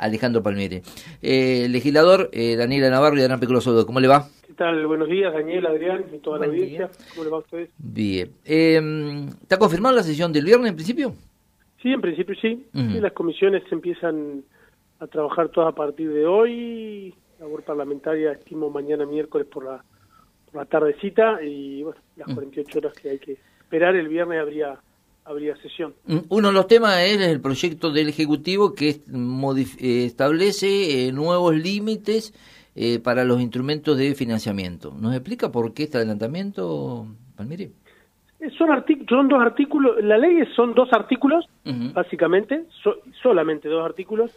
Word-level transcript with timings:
Alejandro 0.00 0.42
Palmieri. 0.42 0.82
Eh, 1.22 1.68
legislador 1.68 2.30
eh, 2.32 2.56
Daniela 2.56 2.90
Navarro 2.90 3.16
y 3.16 3.20
Adrián 3.20 3.40
Peculoso, 3.40 3.86
¿cómo 3.86 4.00
le 4.00 4.08
va? 4.08 4.26
¿Qué 4.46 4.54
tal? 4.54 4.86
Buenos 4.86 5.08
días, 5.08 5.32
Daniel, 5.32 5.66
Adrián 5.66 6.04
y 6.12 6.18
toda 6.18 6.38
la 6.38 6.46
audiencia. 6.46 6.90
¿Cómo 7.10 7.24
le 7.24 7.30
va 7.30 7.36
a 7.36 7.40
ustedes? 7.40 7.70
Bien. 7.78 8.30
Eh, 8.44 9.26
¿Está 9.42 9.58
confirmada 9.58 9.96
la 9.96 10.02
sesión 10.02 10.32
del 10.32 10.44
viernes 10.44 10.70
en 10.70 10.76
principio? 10.76 11.14
Sí, 11.82 11.92
en 11.92 12.00
principio 12.00 12.34
sí. 12.40 12.66
sí. 12.74 13.00
Las 13.00 13.12
comisiones 13.12 13.62
empiezan 13.70 14.42
a 14.98 15.06
trabajar 15.06 15.48
todas 15.48 15.72
a 15.72 15.74
partir 15.74 16.12
de 16.12 16.26
hoy. 16.26 17.14
La 17.38 17.46
labor 17.46 17.62
parlamentaria 17.62 18.32
estimo 18.32 18.68
mañana 18.70 19.06
miércoles 19.06 19.46
por 19.46 19.64
la, 19.64 19.82
por 20.46 20.60
la 20.60 20.66
tardecita 20.66 21.42
y 21.42 21.82
bueno, 21.82 22.00
las 22.16 22.34
48 22.34 22.78
horas 22.78 22.92
que 22.94 23.10
hay 23.10 23.18
que 23.18 23.38
esperar. 23.60 23.96
El 23.96 24.08
viernes 24.08 24.40
habría 24.40 24.78
habría 25.24 25.56
sesión. 25.56 25.94
Uno 26.28 26.48
de 26.48 26.54
los 26.54 26.66
temas 26.66 26.98
es 27.00 27.20
el 27.20 27.40
proyecto 27.40 27.90
del 27.90 28.08
Ejecutivo 28.08 28.74
que 28.74 28.90
eh, 28.90 30.04
establece 30.04 31.06
eh, 31.06 31.12
nuevos 31.12 31.54
límites 31.54 32.34
eh, 32.74 32.98
para 32.98 33.24
los 33.24 33.40
instrumentos 33.40 33.96
de 33.96 34.14
financiamiento. 34.14 34.94
¿Nos 34.98 35.14
explica 35.14 35.50
por 35.50 35.74
qué 35.74 35.84
este 35.84 35.98
adelantamiento, 35.98 37.06
Palmieri? 37.36 37.72
Son, 38.56 38.68
son 39.08 39.28
dos 39.28 39.40
artículos, 39.42 40.02
la 40.02 40.16
ley 40.16 40.42
son 40.56 40.72
dos 40.72 40.90
artículos, 40.92 41.44
básicamente, 41.92 42.64
solamente 43.22 43.68
dos 43.68 43.84
artículos, 43.84 44.30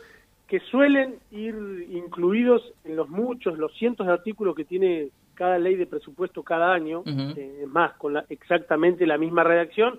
que 0.46 0.60
suelen 0.60 1.16
ir 1.32 1.56
incluidos 1.90 2.74
en 2.84 2.98
los 2.98 3.08
muchos, 3.08 3.58
los 3.58 3.74
cientos 3.76 4.06
de 4.06 4.12
artículos 4.12 4.56
que 4.56 4.66
tiene 4.66 5.08
cada 5.36 5.58
ley 5.58 5.76
de 5.76 5.88
presupuesto 5.88 6.44
cada 6.44 6.74
año, 6.74 7.04
es 7.06 7.68
más, 7.70 7.94
con 7.94 8.14
la, 8.14 8.26
exactamente 8.28 9.08
la 9.08 9.18
misma 9.18 9.46
redacción, 9.46 9.98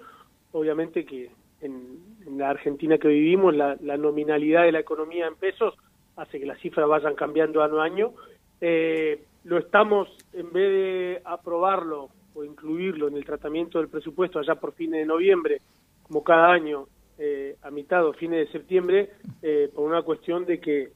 obviamente 0.54 1.04
que 1.04 1.30
en, 1.60 2.14
la 2.38 2.50
Argentina 2.50 2.96
que 2.96 3.08
vivimos 3.08 3.54
la, 3.54 3.76
nominalidad 3.98 4.62
de 4.62 4.72
la 4.72 4.80
economía 4.80 5.26
en 5.26 5.36
pesos 5.36 5.74
hace 6.16 6.40
que 6.40 6.46
las 6.46 6.58
cifras 6.60 6.88
vayan 6.88 7.14
cambiando 7.14 7.62
año 7.62 7.80
a 7.80 7.84
año. 7.84 8.12
Eh, 8.60 9.24
lo 9.44 9.58
estamos, 9.58 10.08
en 10.32 10.50
vez 10.52 10.70
de 10.70 11.22
aprobarlo 11.24 12.08
o 12.34 12.44
incluirlo 12.44 13.08
en 13.08 13.16
el 13.16 13.24
tratamiento 13.24 13.78
del 13.78 13.88
presupuesto 13.88 14.38
allá 14.38 14.54
por 14.54 14.72
fines 14.72 15.00
de 15.00 15.06
noviembre, 15.06 15.60
como 16.02 16.24
cada 16.24 16.50
año, 16.50 16.86
eh, 17.18 17.56
a 17.62 17.70
mitad 17.70 18.06
o 18.06 18.12
fines 18.14 18.46
de 18.46 18.52
septiembre, 18.52 19.10
eh, 19.42 19.70
por 19.74 19.84
una 19.84 20.02
cuestión 20.02 20.46
de 20.46 20.60
que 20.60 20.92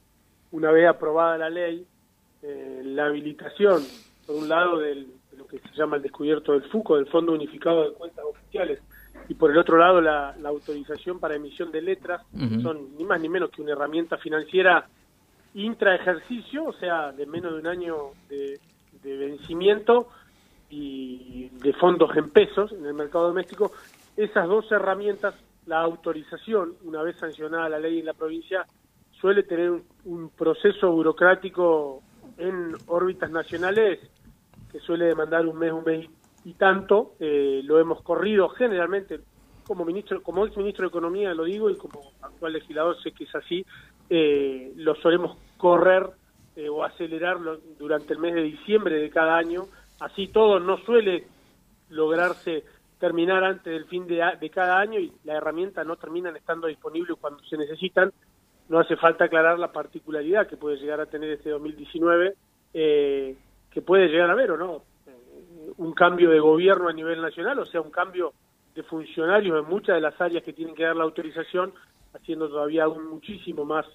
una 0.51 0.71
vez 0.71 0.87
aprobada 0.87 1.37
la 1.37 1.49
ley, 1.49 1.85
la 2.41 3.07
habilitación, 3.07 3.83
por 4.25 4.37
un 4.37 4.47
lado, 4.47 4.79
del, 4.79 5.07
de 5.31 5.37
lo 5.37 5.45
que 5.45 5.59
se 5.59 5.75
llama 5.75 5.97
el 5.97 6.01
descubierto 6.01 6.53
del 6.53 6.63
FUCO, 6.63 6.95
del 6.95 7.07
Fondo 7.07 7.33
Unificado 7.33 7.83
de 7.83 7.95
Cuentas 7.95 8.25
Oficiales, 8.25 8.79
y 9.29 9.35
por 9.35 9.51
el 9.51 9.57
otro 9.59 9.77
lado 9.77 10.01
la, 10.01 10.35
autorización 10.43 11.19
para 11.19 11.35
emisión 11.35 11.71
de 11.71 11.81
letras, 11.81 12.23
son 12.63 12.97
ni 12.97 13.05
más 13.05 13.21
ni 13.21 13.29
menos 13.29 13.51
que 13.51 13.61
una 13.61 13.73
herramienta 13.73 14.17
financiera 14.17 14.87
intra 15.53 15.95
ejercicio, 15.95 16.65
o 16.65 16.73
sea, 16.73 17.11
de 17.11 17.27
menos 17.27 17.53
de 17.53 17.59
un 17.59 17.67
año 17.67 17.95
de, 18.27 18.59
vencimiento 19.03 20.07
y 20.69 21.49
de 21.49 21.73
fondos 21.73 22.15
en 22.17 22.29
pesos 22.31 22.71
en 22.71 22.85
el 22.85 22.93
mercado 22.95 23.27
doméstico, 23.27 23.71
esas 24.17 24.47
dos 24.47 24.69
herramientas, 24.71 25.35
la 25.67 25.79
autorización, 25.81 26.73
una 26.83 27.03
vez 27.03 27.15
sancionada 27.17 27.69
la 27.69 27.79
ley 27.79 27.99
en 27.99 28.05
la 28.05 28.13
provincia, 28.13 28.65
suele 29.11 29.43
tener 29.43 29.73
un 30.05 30.29
proceso 30.29 30.91
burocrático 30.91 32.01
en 32.37 32.75
órbitas 32.87 33.29
nacionales 33.29 33.99
que 34.71 34.79
suele 34.79 35.05
demandar 35.05 35.45
un 35.45 35.57
mes, 35.57 35.71
un 35.71 35.83
mes 35.83 36.09
y 36.45 36.53
tanto 36.53 37.13
eh, 37.19 37.61
lo 37.63 37.79
hemos 37.79 38.01
corrido 38.01 38.49
generalmente 38.49 39.19
como 39.65 39.85
ministro, 39.85 40.21
como 40.23 40.45
ex 40.45 40.55
ministro 40.57 40.83
de 40.83 40.89
Economía 40.89 41.33
lo 41.33 41.43
digo 41.43 41.69
y 41.69 41.75
como 41.75 42.11
actual 42.21 42.53
legislador 42.53 43.01
sé 43.01 43.11
que 43.11 43.25
es 43.25 43.35
así, 43.35 43.65
eh, 44.09 44.73
lo 44.77 44.95
solemos 44.95 45.37
correr 45.57 46.09
eh, 46.55 46.69
o 46.69 46.83
acelerarlo 46.83 47.59
durante 47.77 48.13
el 48.13 48.19
mes 48.19 48.33
de 48.33 48.43
diciembre 48.43 48.95
de 48.95 49.09
cada 49.09 49.37
año, 49.37 49.65
así 49.99 50.27
todo 50.27 50.59
no 50.59 50.77
suele 50.79 51.25
lograrse 51.89 52.63
terminar 52.99 53.43
antes 53.43 53.71
del 53.71 53.85
fin 53.85 54.07
de, 54.07 54.23
de 54.39 54.49
cada 54.49 54.79
año 54.79 54.99
y 54.99 55.11
la 55.23 55.35
herramienta 55.35 55.83
no 55.83 55.97
terminan 55.97 56.35
estando 56.35 56.67
disponibles 56.67 57.17
cuando 57.19 57.43
se 57.43 57.57
necesitan, 57.57 58.11
no 58.67 58.79
hace 58.79 58.97
falta 58.97 59.25
aclarar 59.25 59.57
la 59.57 59.71
particularidad 59.71 60.47
que 60.47 60.57
puede 60.57 60.77
llegar 60.77 60.99
a 60.99 61.05
tener 61.05 61.29
este 61.31 61.49
2019, 61.49 62.35
que 62.73 63.81
puede 63.83 64.09
llegar 64.09 64.29
a 64.29 64.35
ver 64.35 64.51
o 64.51 64.57
no, 64.57 64.83
un 65.77 65.93
cambio 65.93 66.29
de 66.29 66.39
gobierno 66.39 66.89
a 66.89 66.93
nivel 66.93 67.21
nacional, 67.21 67.59
o 67.59 67.65
sea, 67.65 67.81
un 67.81 67.91
cambio 67.91 68.33
de 68.75 68.83
funcionarios 68.83 69.63
en 69.63 69.69
muchas 69.69 69.95
de 69.95 70.01
las 70.01 70.19
áreas 70.19 70.43
que 70.43 70.53
tienen 70.53 70.75
que 70.75 70.83
dar 70.83 70.95
la 70.95 71.03
autorización, 71.03 71.73
haciendo 72.13 72.49
todavía 72.49 72.85
aún 72.85 73.07
muchísimo 73.07 73.65
más 73.65 73.85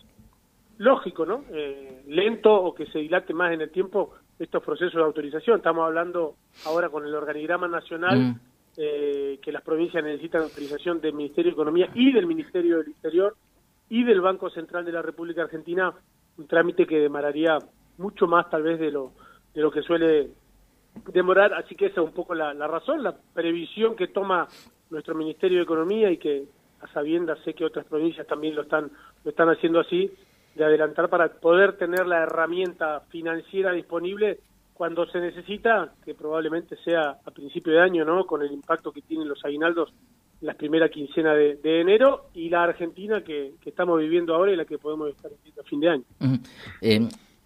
lógico, 0.79 1.25
¿no? 1.25 1.45
Eh, 1.53 2.03
lento 2.09 2.53
o 2.53 2.75
que 2.75 2.87
se 2.87 2.99
dilate 2.99 3.33
más 3.33 3.53
en 3.53 3.61
el 3.61 3.71
tiempo 3.71 4.15
estos 4.39 4.63
procesos 4.63 4.95
de 4.95 5.03
autorización. 5.03 5.59
Estamos 5.59 5.85
hablando 5.87 6.35
ahora 6.67 6.89
con 6.89 7.07
el 7.07 7.15
organigrama 7.15 7.69
nacional 7.69 8.19
mm. 8.19 8.41
eh, 8.77 9.39
que 9.41 9.53
las 9.53 9.63
provincias 9.63 10.03
necesitan 10.03 10.43
autorización 10.43 11.01
del 11.01 11.15
Ministerio 11.15 11.51
de 11.51 11.55
Economía 11.55 11.91
y 11.95 12.13
del 12.13 12.27
Ministerio 12.27 12.79
del 12.79 12.89
Interior 12.89 13.37
y 13.89 14.03
del 14.03 14.21
Banco 14.21 14.51
Central 14.51 14.85
de 14.85 14.93
la 14.93 15.03
República 15.03 15.43
Argentina, 15.43 15.93
un 16.37 16.47
trámite 16.49 16.87
que 16.87 16.99
demoraría 16.99 17.59
mucho 17.99 18.27
más 18.27 18.51
tal 18.51 18.63
vez 18.63 18.81
de 18.81 18.91
lo 18.91 19.13
de 19.55 19.63
lo 19.63 19.71
que 19.71 19.83
suele 19.83 20.31
demorar, 21.13 21.55
así 21.55 21.75
que 21.75 21.87
esa 21.87 22.01
es 22.01 22.07
un 22.07 22.13
poco 22.13 22.35
la, 22.35 22.53
razón, 22.67 23.03
la 23.03 23.15
previsión 23.35 23.97
que 23.97 24.09
toma 24.09 24.49
nuestro 24.91 25.15
Ministerio 25.15 25.59
de 25.59 25.65
Economía 25.65 26.11
y 26.11 26.19
que 26.19 26.45
a 26.81 26.89
sabiendas 26.89 27.39
sé 27.45 27.55
que 27.55 27.65
otras 27.65 27.87
provincias 27.87 28.27
también 28.27 28.55
lo 28.55 28.63
están, 28.63 28.91
lo 29.25 29.31
están 29.31 29.49
haciendo 29.49 29.81
así, 29.81 30.11
de 30.55 30.65
adelantar 30.65 31.09
para 31.09 31.29
poder 31.29 31.77
tener 31.77 32.07
la 32.07 32.23
herramienta 32.23 33.01
financiera 33.09 33.73
disponible 33.73 34.39
cuando 34.73 35.07
se 35.07 35.21
necesita, 35.21 35.93
que 36.05 36.15
probablemente 36.15 36.77
sea 36.85 37.19
a 37.25 37.31
principio 37.31 37.73
de 37.73 37.81
año, 37.81 38.05
¿no? 38.05 38.27
Con 38.27 38.43
el 38.43 38.53
impacto 38.53 38.93
que 38.93 39.03
tienen 39.03 39.29
los 39.29 39.45
aguinaldos 39.45 39.93
las 40.41 40.57
primeras 40.57 40.91
quincenas 40.91 41.37
de, 41.37 41.81
enero 41.81 42.27
y 42.35 42.51
la 42.51 42.65
Argentina 42.65 43.23
que, 43.23 43.55
estamos 43.65 43.99
viviendo 43.99 44.35
ahora 44.35 44.53
y 44.53 44.57
la 44.57 44.65
que 44.65 44.79
podemos 44.79 45.09
estar 45.09 45.31
viviendo 45.31 45.63
a 45.63 45.65
fin 45.65 45.81
de 45.81 45.89
año 45.89 46.05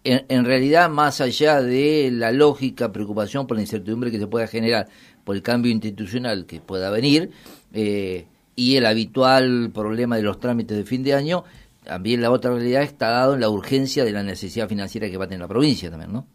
en, 0.03 0.45
realidad, 0.45 0.89
más 0.89 1.19
allá 1.21 1.61
de 1.61 2.09
la 2.11 2.31
lógica 2.31 2.91
preocupación 2.91 3.47
por 3.47 3.57
la 3.57 3.61
incertidumbre 3.61 4.11
que 4.11 4.19
se 4.19 4.27
pueda 4.27 4.47
generar 4.47 4.87
por 5.23 5.35
el 5.35 5.41
cambio 5.41 5.71
institucional 5.71 6.45
que 6.45 6.61
pueda 6.61 6.89
venir 6.89 7.31
eh, 7.73 8.25
y 8.55 8.77
el 8.77 8.85
habitual 8.85 9.71
problema 9.73 10.15
de 10.15 10.23
los 10.23 10.39
trámites 10.39 10.77
de 10.77 10.83
fin 10.83 11.03
de 11.03 11.13
año, 11.13 11.43
también 11.83 12.21
la 12.21 12.31
otra 12.31 12.51
realidad 12.51 12.83
está 12.83 13.09
dado 13.09 13.33
en 13.33 13.41
la 13.41 13.49
urgencia 13.49 14.05
de 14.05 14.11
la 14.11 14.23
necesidad 14.23 14.69
financiera 14.69 15.09
que 15.09 15.17
va 15.17 15.25
a 15.25 15.27
tener 15.27 15.41
la 15.41 15.47
provincia 15.47 15.89
también, 15.89 16.13
¿no? 16.13 16.25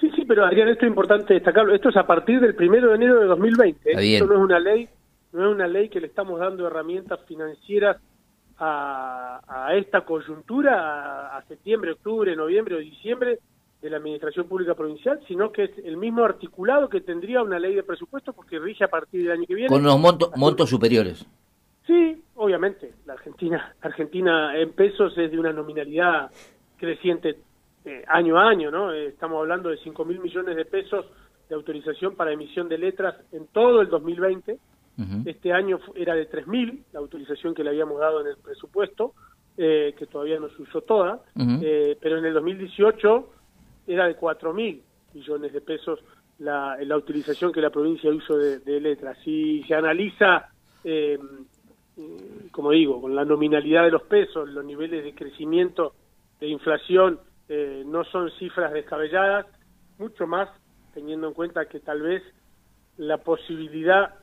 Sí, 0.00 0.10
sí, 0.14 0.24
pero 0.26 0.44
Adrián, 0.44 0.68
esto 0.68 0.84
es 0.84 0.90
importante 0.90 1.34
destacarlo. 1.34 1.74
Esto 1.74 1.88
es 1.88 1.96
a 1.96 2.06
partir 2.06 2.40
del 2.40 2.54
primero 2.54 2.90
de 2.90 2.96
enero 2.96 3.20
de 3.20 3.26
2020. 3.26 3.92
Esto 3.92 4.26
no 4.26 4.34
es 4.34 4.40
una 4.40 4.60
ley, 4.60 4.88
no 5.32 5.48
es 5.48 5.54
una 5.54 5.66
ley 5.66 5.88
que 5.88 6.00
le 6.00 6.06
estamos 6.06 6.38
dando 6.38 6.66
herramientas 6.66 7.20
financieras 7.26 7.96
a, 8.58 9.68
esta 9.74 10.02
coyuntura, 10.02 11.36
a, 11.36 11.42
septiembre, 11.42 11.92
octubre, 11.92 12.34
noviembre 12.34 12.76
o 12.76 12.78
diciembre 12.78 13.38
de 13.82 13.90
la 13.90 13.98
Administración 13.98 14.48
Pública 14.48 14.74
Provincial, 14.74 15.20
sino 15.28 15.52
que 15.52 15.64
es 15.64 15.70
el 15.84 15.96
mismo 15.96 16.24
articulado 16.24 16.88
que 16.88 17.00
tendría 17.00 17.42
una 17.42 17.58
ley 17.58 17.74
de 17.74 17.82
presupuesto 17.82 18.32
porque 18.32 18.58
rige 18.58 18.84
a 18.84 18.88
partir 18.88 19.22
del 19.22 19.32
año 19.32 19.44
que 19.46 19.54
viene. 19.54 19.68
Con 19.68 19.82
los 19.82 19.98
montos 19.98 20.70
superiores. 20.70 21.26
Sí, 21.86 22.22
obviamente. 22.34 22.92
La 23.04 23.12
Argentina, 23.12 23.74
Argentina 23.80 24.56
en 24.58 24.72
pesos 24.72 25.16
es 25.18 25.30
de 25.30 25.38
una 25.38 25.52
nominalidad 25.52 26.30
creciente 26.78 27.36
eh, 27.84 28.02
año 28.08 28.38
a 28.38 28.48
año, 28.48 28.70
¿no? 28.70 28.92
Eh, 28.92 29.08
estamos 29.08 29.38
hablando 29.38 29.68
de 29.68 29.76
5 29.78 30.04
mil 30.04 30.18
millones 30.18 30.56
de 30.56 30.64
pesos 30.64 31.06
de 31.48 31.54
autorización 31.54 32.16
para 32.16 32.32
emisión 32.32 32.68
de 32.68 32.78
letras 32.78 33.14
en 33.30 33.46
todo 33.46 33.80
el 33.80 33.88
2020 33.88 34.58
este 35.26 35.52
año 35.52 35.78
era 35.94 36.14
de 36.14 36.28
3.000, 36.28 36.84
la 36.92 37.00
autorización 37.00 37.54
que 37.54 37.62
le 37.62 37.70
habíamos 37.70 38.00
dado 38.00 38.22
en 38.22 38.28
el 38.28 38.36
presupuesto, 38.38 39.14
eh, 39.58 39.94
que 39.98 40.06
todavía 40.06 40.38
no 40.38 40.48
se 40.50 40.62
usó 40.62 40.82
toda, 40.82 41.22
eh, 41.62 41.96
pero 42.00 42.18
en 42.18 42.24
el 42.26 42.34
2018 42.34 43.30
era 43.86 44.06
de 44.06 44.16
4.000 44.18 44.80
millones 45.14 45.52
de 45.52 45.60
pesos 45.60 46.00
la, 46.38 46.76
la 46.82 46.96
utilización 46.96 47.52
que 47.52 47.60
la 47.62 47.70
provincia 47.70 48.10
hizo 48.12 48.36
de, 48.36 48.80
letras. 48.80 49.16
Si 49.24 49.62
se 49.64 49.74
analiza, 49.74 50.48
eh, 50.84 51.18
como 52.50 52.70
digo, 52.70 53.00
con 53.00 53.14
la 53.14 53.24
nominalidad 53.24 53.84
de 53.84 53.90
los 53.92 54.02
pesos, 54.02 54.48
los 54.48 54.64
niveles 54.64 55.04
de 55.04 55.14
crecimiento, 55.14 55.94
de 56.38 56.48
inflación, 56.48 57.20
no 57.86 58.04
son 58.04 58.30
cifras 58.32 58.72
descabelladas, 58.72 59.46
mucho 59.98 60.26
más 60.26 60.50
teniendo 60.92 61.28
en 61.28 61.34
cuenta 61.34 61.66
que 61.66 61.80
tal 61.80 62.02
vez 62.02 62.22
la 62.98 63.18
posibilidad 63.18 64.14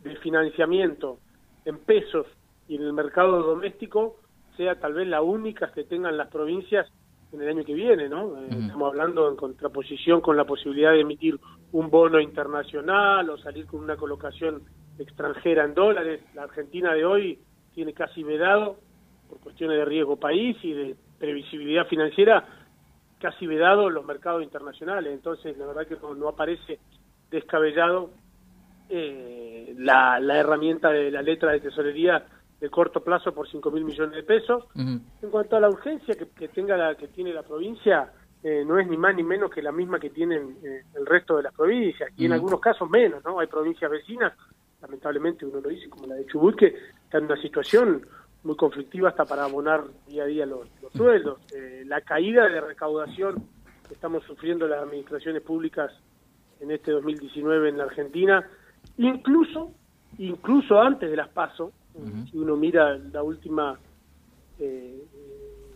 de 0.00 0.16
financiamiento 0.16 1.18
en 1.64 1.78
pesos 1.78 2.26
y 2.68 2.76
en 2.76 2.82
el 2.82 2.92
mercado 2.92 3.42
doméstico 3.42 4.16
sea 4.56 4.78
tal 4.78 4.94
vez 4.94 5.06
la 5.06 5.22
única 5.22 5.70
que 5.72 5.84
tengan 5.84 6.16
las 6.16 6.28
provincias 6.28 6.86
en 7.32 7.42
el 7.42 7.48
año 7.48 7.64
que 7.64 7.74
viene, 7.74 8.08
¿no? 8.08 8.38
Eh, 8.38 8.48
estamos 8.50 8.88
hablando 8.88 9.28
en 9.28 9.36
contraposición 9.36 10.20
con 10.20 10.36
la 10.36 10.44
posibilidad 10.44 10.92
de 10.92 11.00
emitir 11.00 11.38
un 11.72 11.90
bono 11.90 12.20
internacional 12.20 13.28
o 13.28 13.38
salir 13.38 13.66
con 13.66 13.80
una 13.80 13.96
colocación 13.96 14.62
extranjera 14.98 15.64
en 15.64 15.74
dólares. 15.74 16.22
La 16.34 16.44
Argentina 16.44 16.94
de 16.94 17.04
hoy 17.04 17.38
tiene 17.74 17.92
casi 17.92 18.22
vedado 18.22 18.78
por 19.28 19.40
cuestiones 19.40 19.76
de 19.76 19.84
riesgo 19.84 20.16
país 20.16 20.56
y 20.62 20.72
de 20.72 20.96
previsibilidad 21.18 21.86
financiera 21.86 22.46
casi 23.20 23.46
vedado 23.46 23.90
los 23.90 24.04
mercados 24.04 24.42
internacionales. 24.42 25.12
Entonces, 25.12 25.56
la 25.58 25.66
verdad 25.66 25.86
que 25.86 25.96
no, 25.96 26.28
aparece 26.28 26.78
descabellado 27.30 28.10
eh, 28.88 29.74
la, 29.78 30.18
herramienta 30.18 30.90
de 30.90 31.10
la 31.10 31.22
letra 31.22 31.52
de 31.52 31.60
tesorería 31.60 32.24
de 32.60 32.70
corto 32.70 33.02
plazo 33.02 33.34
por 33.34 33.48
5 33.48 33.70
mil 33.70 33.84
millones 33.84 34.16
de 34.16 34.22
pesos. 34.22 34.64
En 34.74 35.30
cuanto 35.30 35.56
a 35.56 35.60
la 35.60 35.68
urgencia 35.68 36.14
que, 36.14 36.48
tenga 36.48 36.76
la, 36.76 36.94
que 36.94 37.08
tiene 37.08 37.32
la 37.32 37.42
provincia, 37.42 38.10
eh, 38.42 38.64
no 38.66 38.78
es 38.78 38.86
ni 38.88 38.96
más 38.96 39.14
ni 39.14 39.22
menos 39.22 39.50
que 39.50 39.60
la 39.60 39.72
misma 39.72 39.98
que 39.98 40.10
tienen 40.10 40.56
eh, 40.62 40.82
el 40.94 41.04
resto 41.04 41.36
de 41.36 41.42
las 41.42 41.54
provincias, 41.54 42.10
y 42.16 42.26
en 42.26 42.32
algunos 42.32 42.60
casos 42.60 42.88
menos, 42.88 43.24
¿no? 43.24 43.40
Hay 43.40 43.46
provincias 43.46 43.90
vecinas, 43.90 44.32
lamentablemente 44.80 45.44
uno 45.44 45.60
lo 45.60 45.68
dice, 45.68 45.88
como 45.88 46.06
la 46.06 46.14
de 46.14 46.26
Chubut, 46.26 46.56
que 46.56 46.74
están 47.04 47.24
en 47.24 47.32
una 47.32 47.42
situación 47.42 48.06
muy 48.44 48.56
conflictiva 48.56 49.08
hasta 49.08 49.24
para 49.24 49.44
abonar 49.44 49.84
día 50.06 50.22
a 50.22 50.26
día 50.26 50.46
los, 50.46 50.68
sueldos. 50.94 51.40
Eh, 51.54 51.82
la 51.86 52.00
caída 52.02 52.48
de 52.48 52.60
recaudación 52.60 53.48
que 53.88 53.94
estamos 53.94 54.24
sufriendo 54.24 54.66
las 54.68 54.82
administraciones 54.82 55.42
públicas 55.42 55.92
en 56.60 56.70
este 56.70 56.92
2019 56.92 57.68
en 57.68 57.78
la 57.78 57.84
Argentina, 57.84 58.48
incluso 58.98 59.72
incluso 60.18 60.80
antes 60.80 61.10
de 61.10 61.16
las 61.16 61.28
PASO, 61.28 61.72
si 62.30 62.36
uno 62.36 62.56
mira 62.56 62.96
la 62.96 63.22
última 63.22 63.78
eh, 64.58 65.02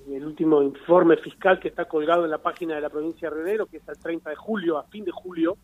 el 0.09 0.25
último 0.25 0.63
informe 0.63 1.17
fiscal 1.19 1.61
que 1.61 1.69
está 1.69 1.85
colgado 1.85 2.25
en 2.25 2.31
la 2.31 2.39
página 2.39 2.75
de 2.75 2.81
la 2.81 2.91
provincia 2.91 3.31
de 3.31 3.43
Río 3.43 3.67
que 3.67 3.79
es 3.79 3.89
el 3.89 3.99
30 3.99 4.31
de 4.31 4.37
julio, 4.37 4.79
a 4.79 4.85
fin 4.85 5.05
de 5.05 5.13
julio, 5.13 5.57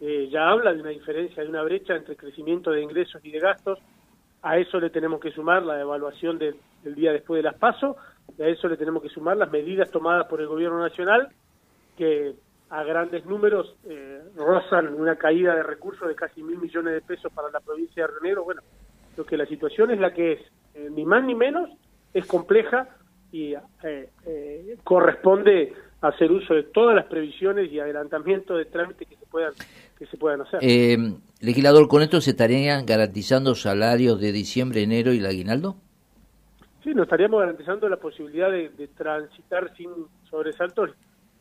eh, 0.00 0.28
ya 0.30 0.48
habla 0.48 0.72
de 0.72 0.80
una 0.80 0.90
diferencia, 0.90 1.42
de 1.42 1.48
una 1.48 1.62
brecha 1.62 1.94
entre 1.94 2.16
crecimiento 2.16 2.70
de 2.70 2.82
ingresos 2.82 3.22
y 3.24 3.30
de 3.30 3.38
gastos. 3.38 3.78
A 4.42 4.56
eso 4.56 4.80
le 4.80 4.88
tenemos 4.88 5.20
que 5.20 5.30
sumar 5.30 5.62
la 5.62 5.78
evaluación 5.78 6.38
del, 6.38 6.56
día 6.82 7.12
después 7.12 7.38
de 7.38 7.42
las 7.42 7.56
PASO, 7.56 7.96
y 8.38 8.42
a 8.42 8.48
eso 8.48 8.68
le 8.68 8.78
tenemos 8.78 9.02
que 9.02 9.10
sumar 9.10 9.36
las 9.36 9.50
medidas 9.50 9.90
tomadas 9.90 10.26
por 10.26 10.40
el 10.40 10.46
gobierno 10.46 10.80
nacional, 10.80 11.28
que 11.98 12.34
a 12.70 12.82
grandes 12.84 13.26
números 13.26 13.74
eh, 13.84 14.22
rozan 14.36 14.94
una 14.94 15.16
caída 15.16 15.54
de 15.54 15.62
recursos 15.62 16.08
de 16.08 16.14
casi 16.14 16.42
mil 16.42 16.58
millones 16.58 16.94
de 16.94 17.00
pesos 17.00 17.32
para 17.32 17.50
la 17.50 17.60
provincia 17.60 18.06
de 18.06 18.12
Río 18.20 18.44
Bueno, 18.44 18.62
lo 19.16 19.24
que 19.24 19.36
la 19.36 19.46
situación 19.46 19.90
es 19.90 20.00
la 20.00 20.14
que 20.14 20.32
es, 20.32 20.40
eh, 20.74 20.88
ni 20.90 21.04
más 21.04 21.24
ni 21.24 21.34
menos, 21.34 21.68
es 22.14 22.26
compleja 22.26 22.88
y 23.32 23.54
eh, 23.82 24.76
corresponde 24.84 25.72
hacer 26.00 26.32
uso 26.32 26.54
de 26.54 26.64
todas 26.64 26.96
las 26.96 27.06
previsiones 27.06 27.70
y 27.70 27.78
adelantamientos 27.78 28.56
de 28.56 28.64
trámites 28.64 29.06
que 29.06 29.16
se 29.16 29.26
puedan 29.26 29.52
que 30.00 30.06
se 30.06 30.16
puedan 30.16 30.40
hacer. 30.40 30.60
Eh, 30.62 30.96
legislador, 31.40 31.86
¿con 31.86 32.00
esto 32.00 32.22
se 32.22 32.30
estarían 32.30 32.86
garantizando 32.86 33.54
salarios 33.54 34.18
de 34.18 34.32
diciembre, 34.32 34.82
enero 34.82 35.12
y 35.12 35.18
el 35.18 35.26
aguinaldo? 35.26 35.76
Sí, 36.82 36.94
nos 36.94 37.02
estaríamos 37.02 37.40
garantizando 37.40 37.86
la 37.86 37.98
posibilidad 37.98 38.50
de, 38.50 38.70
transitar 38.96 39.76
sin 39.76 39.90
sobresaltos 40.30 40.88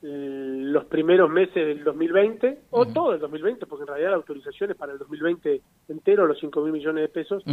eh, 0.04 0.59
los 0.72 0.86
primeros 0.86 1.30
meses 1.30 1.56
del 1.56 1.84
2020 1.84 2.60
o 2.72 2.86
todo 2.86 3.14
el 3.14 3.20
2020, 3.20 3.66
porque 3.66 3.84
en 3.84 3.88
realidad 3.88 4.12
la 4.12 4.18
autorización 4.18 4.72
es 4.72 4.78
para 4.78 4.94
el 4.94 5.00
2020 5.00 5.62
entero, 5.88 6.28
los 6.28 6.40
5 6.40 6.62
mil 6.62 6.74
millones 6.74 7.02
de 7.04 7.10
pesos. 7.10 7.44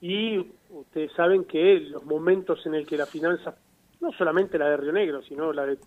Y 0.00 0.38
ustedes 0.70 1.12
saben 1.12 1.44
que 1.44 1.80
los 1.80 2.04
momentos 2.04 2.64
en 2.66 2.74
el 2.74 2.86
que 2.86 2.96
la 2.96 3.06
finanza, 3.06 3.54
no 4.00 4.12
solamente 4.12 4.58
la 4.58 4.70
de 4.70 4.76
Río 4.76 4.92
Negro, 4.92 5.22
sino 5.22 5.52
la 5.52 5.66
de 5.66 5.78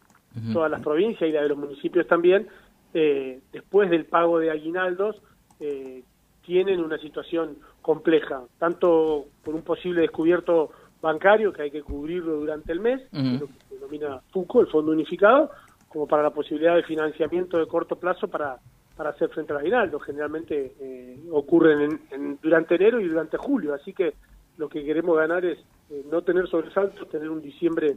todas 0.52 0.70
las 0.70 0.82
provincias 0.82 1.30
y 1.30 1.34
la 1.34 1.42
de 1.42 1.50
los 1.50 1.58
municipios 1.58 2.08
también, 2.08 2.48
eh, 2.94 3.40
después 3.52 3.90
del 3.90 4.06
pago 4.06 4.40
de 4.40 4.52
aguinaldos, 4.52 5.22
eh, 5.60 6.04
tienen 6.46 6.80
una 6.80 6.98
situación 6.98 7.58
compleja, 7.82 8.44
tanto 8.60 9.26
por 9.44 9.56
un 9.56 9.62
posible 9.62 10.02
descubierto 10.02 10.72
bancario 11.02 11.52
que 11.52 11.64
hay 11.64 11.72
que 11.72 11.82
cubrirlo 11.82 12.38
durante 12.38 12.72
el 12.72 12.80
mes, 12.80 13.02
lo 13.12 13.48
que 13.48 13.54
se 13.68 13.76
denomina 13.76 14.22
FUCO, 14.32 14.62
el 14.62 14.68
Fondo 14.68 14.92
Unificado, 14.92 15.52
como 15.94 16.08
para 16.08 16.24
la 16.24 16.32
posibilidad 16.32 16.76
de 16.76 16.84
financiamiento 16.84 17.60
de 17.60 17.68
corto 17.68 17.96
plazo 17.96 18.28
para, 18.28 18.58
para 18.98 19.12
hacer 19.12 19.30
frente 19.30 19.54
al 19.54 19.60
aguinaldo. 19.60 20.00
Generalmente 20.00 20.74
eh, 20.80 21.20
ocurren 21.32 22.02
en, 22.10 22.40
durante 22.42 22.76
enero 22.76 23.00
y 23.00 23.08
durante 23.08 23.38
julio, 23.38 23.76
así 23.76 23.94
que 23.94 24.16
lo 24.58 24.68
que 24.68 24.84
queremos 24.84 25.16
ganar 25.16 25.46
es 25.46 25.60
eh, 25.92 26.04
no 26.12 26.24
tener 26.24 26.48
sobresaltos, 26.48 27.08
tener 27.10 27.30
un 27.30 27.42
diciembre 27.42 27.96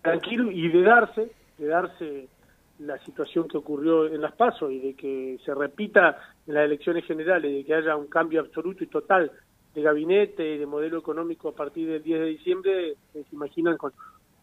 tranquilo 0.00 0.48
y 0.48 0.68
de 0.68 0.82
darse, 0.82 1.32
de 1.58 1.66
darse 1.66 2.28
la 2.78 2.98
situación 2.98 3.48
que 3.48 3.58
ocurrió 3.58 4.06
en 4.06 4.20
las 4.20 4.32
PASO 4.32 4.70
y 4.70 4.78
de 4.78 4.94
que 4.94 5.38
se 5.44 5.54
repita 5.54 6.18
en 6.46 6.54
las 6.54 6.64
elecciones 6.64 7.04
generales, 7.04 7.52
de 7.52 7.64
que 7.64 7.74
haya 7.74 7.96
un 7.96 8.06
cambio 8.06 8.40
absoluto 8.40 8.84
y 8.84 8.88
total 8.88 9.30
de 9.74 9.82
gabinete 9.82 10.54
y 10.54 10.58
de 10.58 10.66
modelo 10.66 10.98
económico 10.98 11.48
a 11.48 11.54
partir 11.54 11.88
del 11.88 12.02
10 12.02 12.20
de 12.20 12.26
diciembre, 12.26 12.88
eh, 12.90 12.96
se 13.12 13.34
imaginan 13.34 13.76
con 13.76 13.92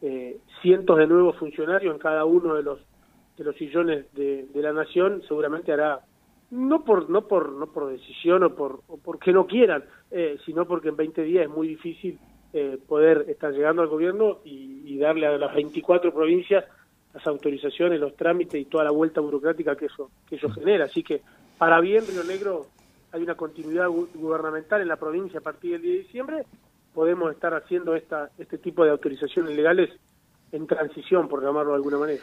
eh, 0.01 0.37
cientos 0.61 0.97
de 0.97 1.07
nuevos 1.07 1.37
funcionarios 1.37 1.93
en 1.93 1.99
cada 1.99 2.25
uno 2.25 2.55
de 2.55 2.63
los 2.63 2.79
de 3.37 3.45
los 3.45 3.55
sillones 3.55 4.05
de, 4.13 4.47
la 4.55 4.73
nación, 4.73 5.23
seguramente 5.27 5.71
hará 5.71 6.01
no 6.51 6.83
por 6.83 7.09
no 7.09 7.27
por 7.27 7.53
no 7.53 7.67
por 7.67 7.89
decisión 7.89 8.43
o 8.43 8.55
por 8.55 8.81
o 8.87 8.97
porque 8.97 9.31
no 9.31 9.47
quieran, 9.47 9.83
eh, 10.11 10.37
sino 10.45 10.65
porque 10.65 10.89
en 10.89 10.97
20 10.97 11.23
días 11.23 11.45
es 11.45 11.49
muy 11.49 11.67
difícil 11.67 12.19
poder 12.85 13.27
estar 13.29 13.53
llegando 13.53 13.81
al 13.81 13.87
gobierno 13.87 14.39
y, 14.43 14.81
y 14.85 14.97
darle 14.97 15.25
a 15.25 15.37
las 15.37 15.55
24 15.55 16.13
provincias 16.13 16.65
las 17.13 17.25
autorizaciones, 17.27 17.99
los 17.99 18.15
trámites 18.15 18.59
y 18.59 18.65
toda 18.65 18.83
la 18.83 18.91
vuelta 18.91 19.21
burocrática 19.21 19.75
que 19.75 19.85
eso, 19.85 20.11
que 20.27 20.35
eso 20.35 20.49
genera. 20.49 20.85
Así 20.85 21.03
que, 21.03 21.21
para 21.57 21.79
bien, 21.79 22.03
Río 22.07 22.23
Negro 22.23 22.67
hay 23.11 23.23
una 23.23 23.35
continuidad 23.35 23.89
gubernamental 23.89 24.81
en 24.81 24.87
la 24.87 24.95
provincia 24.95 25.39
a 25.39 25.43
partir 25.43 25.73
del 25.73 25.81
10 25.81 25.93
de 25.93 26.03
diciembre, 26.03 26.45
podemos 26.93 27.31
estar 27.31 27.53
haciendo 27.53 27.95
esta, 27.95 28.29
este 28.37 28.57
tipo 28.57 28.83
de 28.83 28.91
autorizaciones 28.91 29.55
legales 29.55 29.89
en 30.51 30.67
transición, 30.67 31.27
por 31.27 31.43
llamarlo 31.43 31.71
de 31.71 31.77
alguna 31.77 31.97
manera. 31.97 32.19